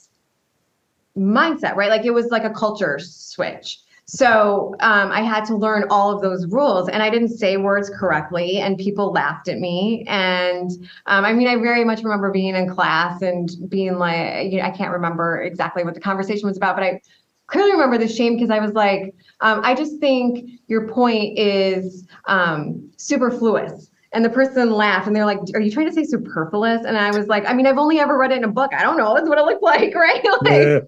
[1.17, 1.89] mindset right?
[1.89, 6.21] Like it was like a culture switch so um, I had to learn all of
[6.21, 10.03] those rules, and I didn't say words correctly, and people laughed at me.
[10.07, 10.69] And
[11.05, 14.65] um, I mean, I very much remember being in class and being like, you know,
[14.65, 17.01] I can't remember exactly what the conversation was about, but I
[17.47, 22.05] clearly remember the shame because I was like, um, I just think your point is
[22.25, 26.85] um, superfluous and the person laughed and they're like, Are you trying to say superfluous?
[26.85, 28.71] And I was like, I mean, I've only ever read it in a book.
[28.73, 29.15] I don't know.
[29.15, 30.23] That's what it looked like, right?
[30.41, 30.79] like, yeah.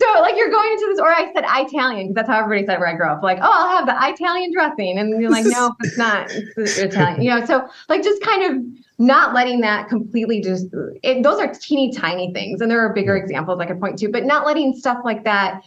[0.00, 2.78] So, like, you're going into this, or I said Italian because that's how everybody said
[2.78, 3.22] where I grew up.
[3.22, 4.98] Like, oh, I'll have the Italian dressing.
[4.98, 6.30] And you're like, No, it's not.
[6.56, 7.22] It's Italian.
[7.22, 8.62] You know, so like just kind of
[8.98, 10.66] not letting that completely just,
[11.02, 12.60] it, those are teeny tiny things.
[12.60, 15.62] And there are bigger examples I could point to, but not letting stuff like that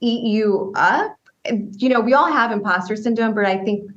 [0.00, 1.16] eat you up.
[1.48, 3.90] You know, we all have imposter syndrome, but I think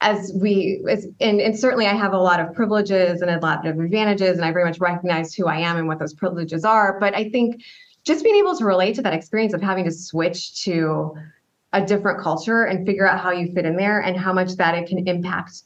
[0.00, 3.66] as we as, and, and certainly i have a lot of privileges and a lot
[3.66, 6.98] of advantages and i very much recognize who i am and what those privileges are.
[7.00, 7.62] But i think
[8.04, 11.14] just being able to relate to that experience of having to switch to
[11.72, 14.74] a different culture and figure out how you fit in there and how much that
[14.74, 15.62] it can impact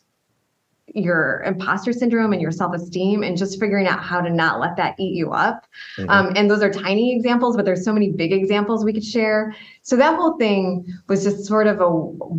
[0.95, 4.95] your imposter syndrome and your self-esteem and just figuring out how to not let that
[4.99, 5.66] eat you up
[5.97, 6.11] mm-hmm.
[6.11, 9.55] um, and those are tiny examples but there's so many big examples we could share
[9.83, 11.90] so that whole thing was just sort of a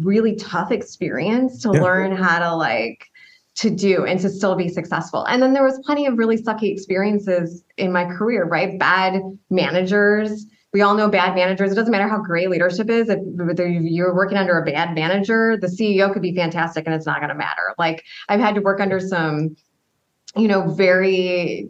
[0.05, 1.81] really tough experience to yeah.
[1.81, 3.09] learn how to like
[3.55, 6.71] to do and to still be successful and then there was plenty of really sucky
[6.71, 11.71] experiences in my career right bad managers we all know bad managers.
[11.71, 13.07] It doesn't matter how great leadership is.
[13.07, 17.19] If you're working under a bad manager, the CEO could be fantastic and it's not
[17.19, 17.75] going to matter.
[17.77, 19.55] Like I've had to work under some,
[20.35, 21.69] you know, very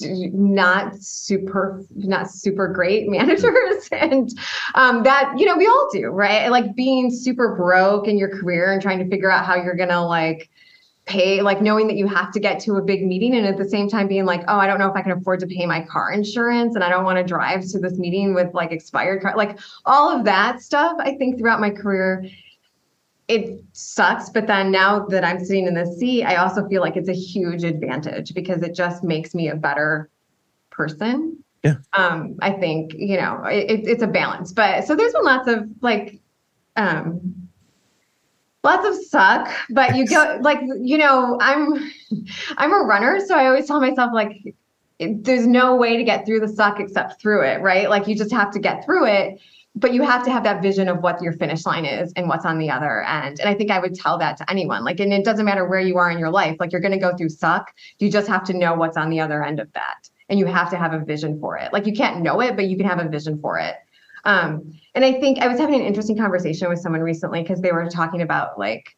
[0.00, 4.30] not super not super great managers and
[4.74, 8.72] um, that you know we all do right like being super broke in your career
[8.72, 10.48] and trying to figure out how you're gonna like
[11.12, 13.68] pay like knowing that you have to get to a big meeting and at the
[13.68, 15.82] same time being like oh i don't know if i can afford to pay my
[15.82, 19.36] car insurance and i don't want to drive to this meeting with like expired car
[19.36, 22.24] like all of that stuff i think throughout my career
[23.28, 26.96] it sucks but then now that i'm sitting in the seat i also feel like
[26.96, 30.08] it's a huge advantage because it just makes me a better
[30.70, 31.44] person.
[31.62, 31.74] Yeah.
[31.92, 35.68] Um i think you know it, it's a balance but so there's been lots of
[35.82, 36.18] like
[36.76, 37.41] um
[38.64, 41.90] lots of suck but you go like you know i'm
[42.58, 44.54] i'm a runner so i always tell myself like
[44.98, 47.90] there's no way to get through the suck except through it right?
[47.90, 49.40] Like you just have to get through it
[49.74, 52.44] but you have to have that vision of what your finish line is and what's
[52.44, 55.12] on the other end and i think i would tell that to anyone like and
[55.12, 57.28] it doesn't matter where you are in your life like you're going to go through
[57.28, 60.44] suck you just have to know what's on the other end of that and you
[60.44, 62.86] have to have a vision for it like you can't know it but you can
[62.86, 63.76] have a vision for it
[64.24, 67.72] um, and I think I was having an interesting conversation with someone recently because they
[67.72, 68.96] were talking about like,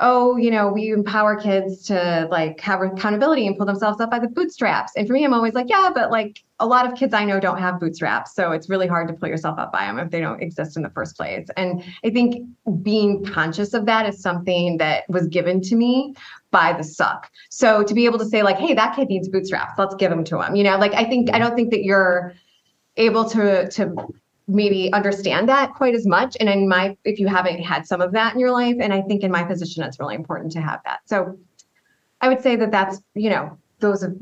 [0.00, 4.18] oh, you know, we empower kids to like have accountability and pull themselves up by
[4.18, 4.92] the bootstraps.
[4.96, 7.40] And for me, I'm always like, yeah, but like a lot of kids I know
[7.40, 8.34] don't have bootstraps.
[8.34, 10.84] So it's really hard to pull yourself up by them if they don't exist in
[10.84, 11.48] the first place.
[11.56, 12.46] And I think
[12.82, 16.14] being conscious of that is something that was given to me
[16.52, 17.28] by the suck.
[17.50, 20.22] So to be able to say, like, hey, that kid needs bootstraps, let's give them
[20.24, 20.54] to him.
[20.54, 22.34] You know, like I think I don't think that you're
[22.96, 24.12] able to to
[24.48, 26.36] maybe understand that quite as much.
[26.40, 29.02] And in my, if you haven't had some of that in your life, and I
[29.02, 31.00] think in my position, it's really important to have that.
[31.04, 31.38] So
[32.22, 34.16] I would say that that's, you know, those are,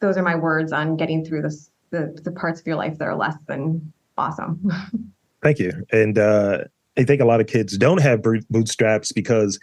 [0.00, 3.08] those are my words on getting through this, the, the parts of your life that
[3.08, 4.70] are less than awesome.
[5.42, 5.72] Thank you.
[5.90, 6.64] And uh,
[6.98, 9.58] I think a lot of kids don't have bootstraps because,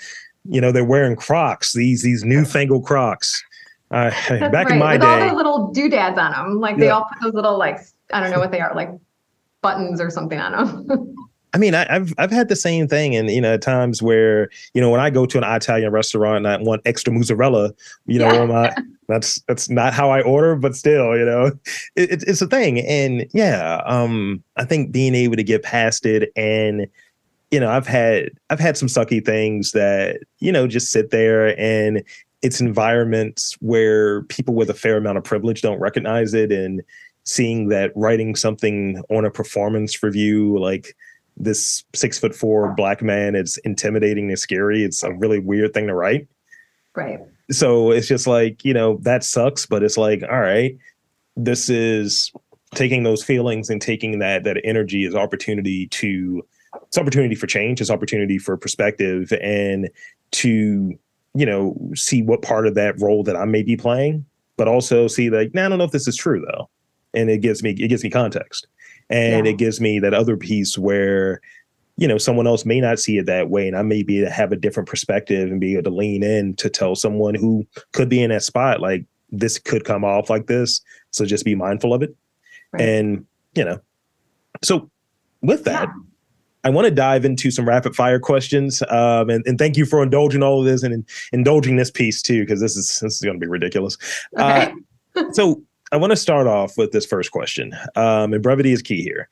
[0.50, 3.44] you know, they're wearing Crocs, these, these newfangled Crocs.
[3.92, 4.72] Uh, back right.
[4.72, 6.80] in my With day, all the little doodads on them, like yeah.
[6.80, 7.80] they all put those little like
[8.12, 8.90] I don't know what they are, like
[9.62, 11.16] buttons or something on them.
[11.54, 14.50] I mean, I, have I've had the same thing, and you know, at times where
[14.74, 17.72] you know when I go to an Italian restaurant and I want extra mozzarella,
[18.06, 18.76] you know, yeah.
[19.08, 21.48] that's that's not how I order, but still, you know,
[21.96, 26.32] it, it's a thing, and yeah, um, I think being able to get past it,
[26.36, 26.86] and
[27.50, 31.58] you know, I've had I've had some sucky things that you know just sit there,
[31.60, 32.04] and
[32.42, 36.84] it's environments where people with a fair amount of privilege don't recognize it, and
[37.28, 40.96] seeing that writing something on a performance review like
[41.36, 45.88] this six foot four black man is intimidating and scary it's a really weird thing
[45.88, 46.26] to write.
[46.96, 47.20] Right.
[47.52, 50.78] So it's just like you know that sucks but it's like all right
[51.36, 52.32] this is
[52.76, 56.42] taking those feelings and taking that that energy as opportunity to
[56.84, 59.90] it's opportunity for change it's opportunity for perspective and
[60.32, 60.98] to
[61.34, 64.26] you know see what part of that role that i may be playing
[64.58, 66.70] but also see like nah, i don't know if this is true though
[67.14, 68.68] and it gives me it gives me context
[69.10, 69.52] and yeah.
[69.52, 71.42] it gives me that other piece where
[71.98, 74.30] you know someone else may not see it that way and i may be to
[74.30, 78.10] have a different perspective and be able to lean in to tell someone who could
[78.10, 81.94] be in that spot like this could come off like this so just be mindful
[81.94, 82.16] of it
[82.74, 82.82] right.
[82.82, 83.80] and you know
[84.64, 84.90] so
[85.42, 86.04] with that yeah.
[86.64, 90.04] I want to dive into some rapid fire questions, um, and, and, thank you for
[90.04, 93.22] indulging all of this and, and indulging this piece too, because this is this is
[93.22, 93.98] going to be ridiculous.
[94.38, 94.74] Okay.
[95.16, 98.82] Uh, so, I want to start off with this first question, um, and brevity is
[98.82, 99.30] key here.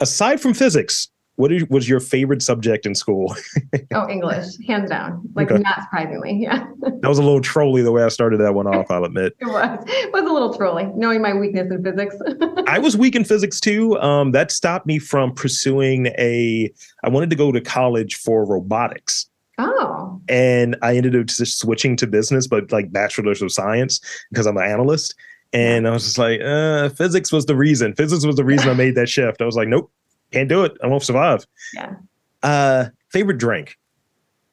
[0.00, 3.36] Aside from physics, what is, was your favorite subject in school?
[3.94, 5.22] oh, English, hands down.
[5.34, 5.62] Like okay.
[5.62, 6.66] not surprisingly, yeah.
[6.80, 8.90] that was a little trolly the way I started that one off.
[8.90, 9.36] I'll admit.
[9.40, 9.84] it was.
[9.86, 12.16] It was a little trolly, knowing my weakness in physics.
[12.66, 13.98] I was weak in physics too.
[14.00, 16.72] Um, that stopped me from pursuing a.
[17.04, 19.28] I wanted to go to college for robotics.
[19.58, 20.20] Oh.
[20.28, 24.00] And I ended up just switching to business, but like bachelor's of science
[24.30, 25.14] because I'm an analyst.
[25.52, 27.94] And I was just like, uh, physics was the reason.
[27.94, 29.40] Physics was the reason I made that shift.
[29.40, 29.90] I was like, nope,
[30.30, 30.76] can't do it.
[30.82, 31.46] I won't survive.
[31.74, 31.94] Yeah.
[32.42, 33.78] Uh, favorite drink?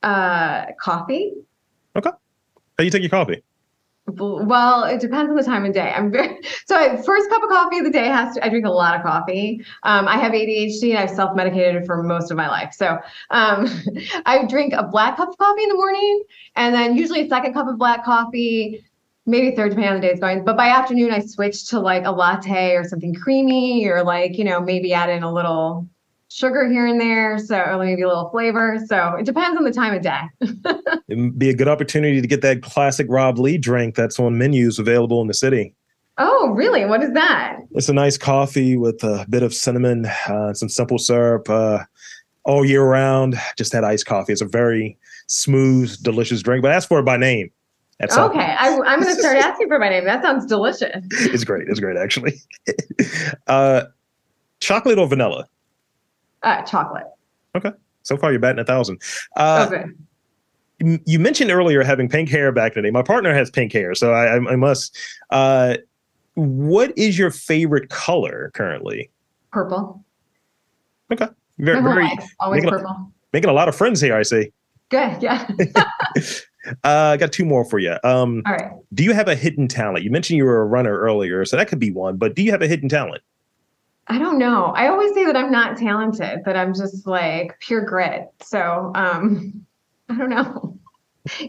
[0.03, 1.33] Uh, coffee.
[1.95, 2.09] Okay.
[2.09, 2.17] How
[2.77, 3.43] do you take your coffee?
[4.07, 5.91] Well, it depends on the time of day.
[5.95, 6.75] I'm very so.
[6.75, 8.45] I, first cup of coffee of the day has to.
[8.45, 9.65] I drink a lot of coffee.
[9.81, 12.73] Um, I have ADHD and I've self-medicated for most of my life.
[12.73, 12.99] So
[13.31, 13.67] um,
[14.27, 16.23] I drink a black cup of coffee in the morning,
[16.55, 18.85] and then usually a second cup of black coffee,
[19.25, 20.45] maybe third depending on the day is going.
[20.45, 24.43] But by afternoon, I switch to like a latte or something creamy, or like you
[24.43, 25.87] know maybe add in a little
[26.29, 28.77] sugar here and there, so or maybe a little flavor.
[28.87, 30.21] So it depends on the time of day.
[31.07, 34.79] It'd be a good opportunity to get that classic Rob Lee drink that's on menus
[34.79, 35.73] available in the city.
[36.17, 36.85] Oh, really?
[36.85, 37.57] What is that?
[37.71, 41.79] It's a nice coffee with a bit of cinnamon, uh, some simple syrup, uh,
[42.45, 43.35] all year round.
[43.57, 44.31] Just that iced coffee.
[44.31, 44.97] It's a very
[45.27, 46.61] smooth, delicious drink.
[46.61, 47.51] But ask for it by name.
[47.99, 50.03] That's okay, I, am going to start asking for my name.
[50.03, 51.05] That sounds delicious.
[51.11, 51.69] It's great.
[51.69, 52.41] It's great, actually.
[53.47, 53.83] uh,
[54.59, 55.47] chocolate or vanilla?
[56.43, 57.07] Uh, chocolate.
[57.55, 57.71] Okay.
[58.03, 59.01] So far, you're batting a thousand.
[59.37, 59.85] Uh, okay
[60.79, 62.91] you mentioned earlier having pink hair back in the day.
[62.91, 64.97] My partner has pink hair, so I, I must.
[65.29, 65.77] Uh,
[66.35, 69.09] what is your favorite color currently?
[69.51, 70.03] Purple.
[71.11, 71.27] Okay.
[71.57, 72.91] Very, very always making purple.
[72.91, 74.51] A, making a lot of friends here, I see.
[74.89, 75.23] Good.
[75.23, 75.47] Yeah.
[76.83, 77.97] uh, I got two more for you.
[78.03, 78.71] Um, All right.
[78.93, 80.03] Do you have a hidden talent?
[80.03, 82.17] You mentioned you were a runner earlier, so that could be one.
[82.17, 83.21] But do you have a hidden talent?
[84.07, 84.65] I don't know.
[84.75, 88.29] I always say that I'm not talented, that I'm just like pure grit.
[88.41, 89.65] So um,
[90.09, 90.77] I don't know.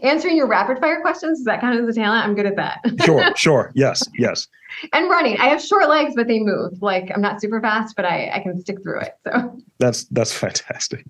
[0.03, 2.25] Answering your rapid fire questions, is that kind of the talent?
[2.25, 2.81] I'm good at that.
[3.05, 3.71] sure, sure.
[3.75, 4.47] Yes, yes.
[4.93, 5.37] And running.
[5.39, 6.81] I have short legs, but they move.
[6.81, 9.13] Like I'm not super fast, but I, I can stick through it.
[9.25, 11.05] So that's that's fantastic.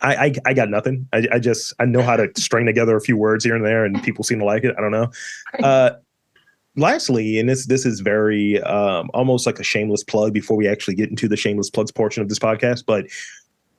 [0.00, 1.06] I, I, I got nothing.
[1.12, 3.84] I, I just I know how to string together a few words here and there
[3.84, 4.74] and people seem to like it.
[4.78, 5.10] I don't know.
[5.62, 5.90] Uh
[6.76, 10.94] lastly, and this this is very um almost like a shameless plug before we actually
[10.94, 13.06] get into the shameless plugs portion of this podcast, but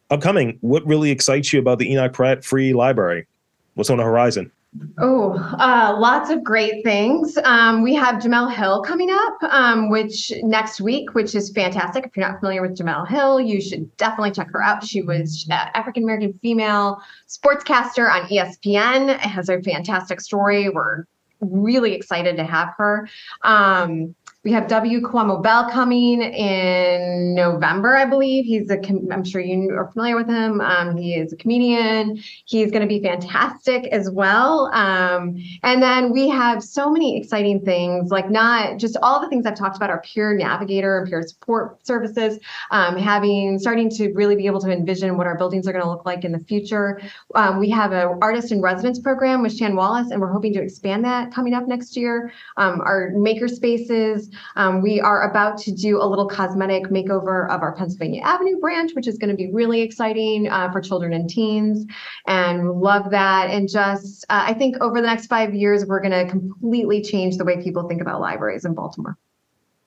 [0.09, 3.27] upcoming, what really excites you about the Enoch Pratt Free Library?
[3.75, 4.51] What's on the horizon?
[4.99, 7.37] Oh, uh, lots of great things.
[7.43, 12.05] Um, we have Jemele Hill coming up, um, which next week, which is fantastic.
[12.05, 14.83] If you're not familiar with Jemele Hill, you should definitely check her out.
[14.83, 19.09] She was African American female sportscaster on ESPN.
[19.09, 20.69] It has a fantastic story.
[20.69, 21.05] We're
[21.41, 23.07] really excited to have her.
[23.43, 24.15] Um,
[24.45, 25.01] we have W.
[25.01, 28.45] Kamau Bell coming in November, I believe.
[28.45, 30.61] He's a, com- I'm sure you are familiar with him.
[30.61, 32.21] Um, he is a comedian.
[32.45, 34.67] He's going to be fantastic as well.
[34.67, 39.47] Um, and then we have so many exciting things, like not just all the things
[39.47, 42.37] I've talked about our peer navigator and peer support services,
[42.69, 45.89] um, having, starting to really be able to envision what our buildings are going to
[45.89, 47.01] look like in the future.
[47.33, 50.61] Um, we have an artist in residence program with Shan Wallace, and we're hoping to
[50.61, 52.31] expand that coming up next year.
[52.57, 57.61] Um, our maker spaces, um, we are about to do a little cosmetic makeover of
[57.61, 61.29] our Pennsylvania Avenue branch, which is going to be really exciting uh, for children and
[61.29, 61.85] teens,
[62.27, 63.49] and love that.
[63.49, 67.37] And just, uh, I think over the next five years, we're going to completely change
[67.37, 69.17] the way people think about libraries in Baltimore.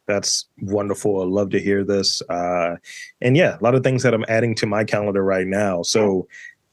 [0.07, 1.21] That's wonderful.
[1.21, 2.23] I love to hear this.
[2.31, 2.77] Uh,
[3.21, 5.83] and yeah, a lot of things that I'm adding to my calendar right now.
[5.83, 6.27] So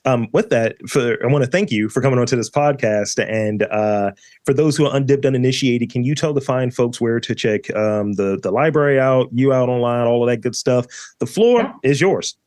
[0.05, 3.23] um, with that, for I want to thank you for coming onto this podcast.
[3.27, 4.11] And uh,
[4.45, 7.75] for those who are undipped, uninitiated, can you tell the fine folks where to check
[7.75, 10.85] um, the the library out, you out online, all of that good stuff?
[11.19, 11.73] The floor yeah.
[11.83, 12.37] is yours.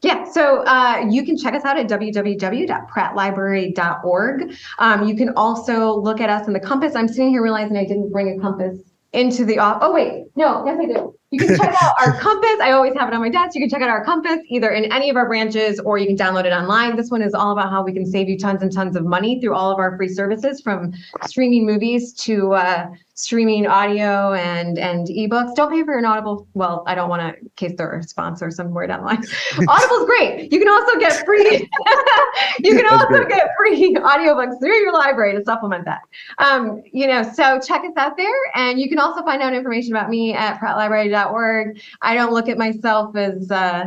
[0.00, 4.54] Yeah, so uh, you can check us out at www.prattlibrary.org.
[4.78, 6.94] Um, you can also look at us in the compass.
[6.94, 8.78] I'm sitting here realizing I didn't bring a compass
[9.12, 9.78] into the off.
[9.80, 11.17] Oh wait, no, yes I do.
[11.30, 12.58] You can check out our compass.
[12.62, 13.54] I always have it on my desk.
[13.54, 16.16] You can check out our compass either in any of our branches or you can
[16.16, 16.96] download it online.
[16.96, 19.38] This one is all about how we can save you tons and tons of money
[19.40, 20.92] through all of our free services from
[21.26, 22.86] streaming movies to uh,
[23.18, 25.52] streaming audio and and ebooks.
[25.56, 26.46] Don't pay for an Audible.
[26.54, 29.24] Well, I don't want to in case they're a sponsor somewhere down the line.
[29.68, 30.52] Audible's great.
[30.52, 31.68] You can also get free.
[32.60, 33.28] you can also great.
[33.28, 36.02] get free audiobooks through your library to supplement that.
[36.38, 39.96] Um, you know, so check us out there, and you can also find out information
[39.96, 41.80] about me at prattlibrary.org.
[42.00, 43.86] I don't look at myself as uh,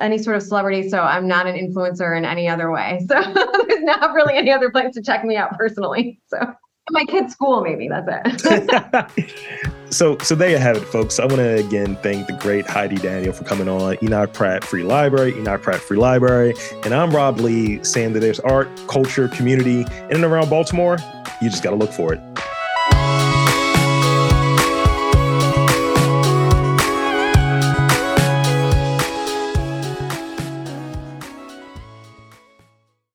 [0.00, 3.04] any sort of celebrity, so I'm not an influencer in any other way.
[3.08, 6.18] So there's not really any other place to check me out personally.
[6.28, 6.54] So
[6.90, 9.30] my kid's school, maybe that's it.
[9.90, 11.18] so, so there you have it, folks.
[11.18, 14.82] I want to again thank the great Heidi Daniel for coming on Enoch Pratt Free
[14.82, 19.80] Library, Enoch Pratt Free Library, and I'm Rob Lee, saying that there's art, culture, community
[19.80, 20.98] in and around Baltimore.
[21.40, 22.20] You just got to look for it.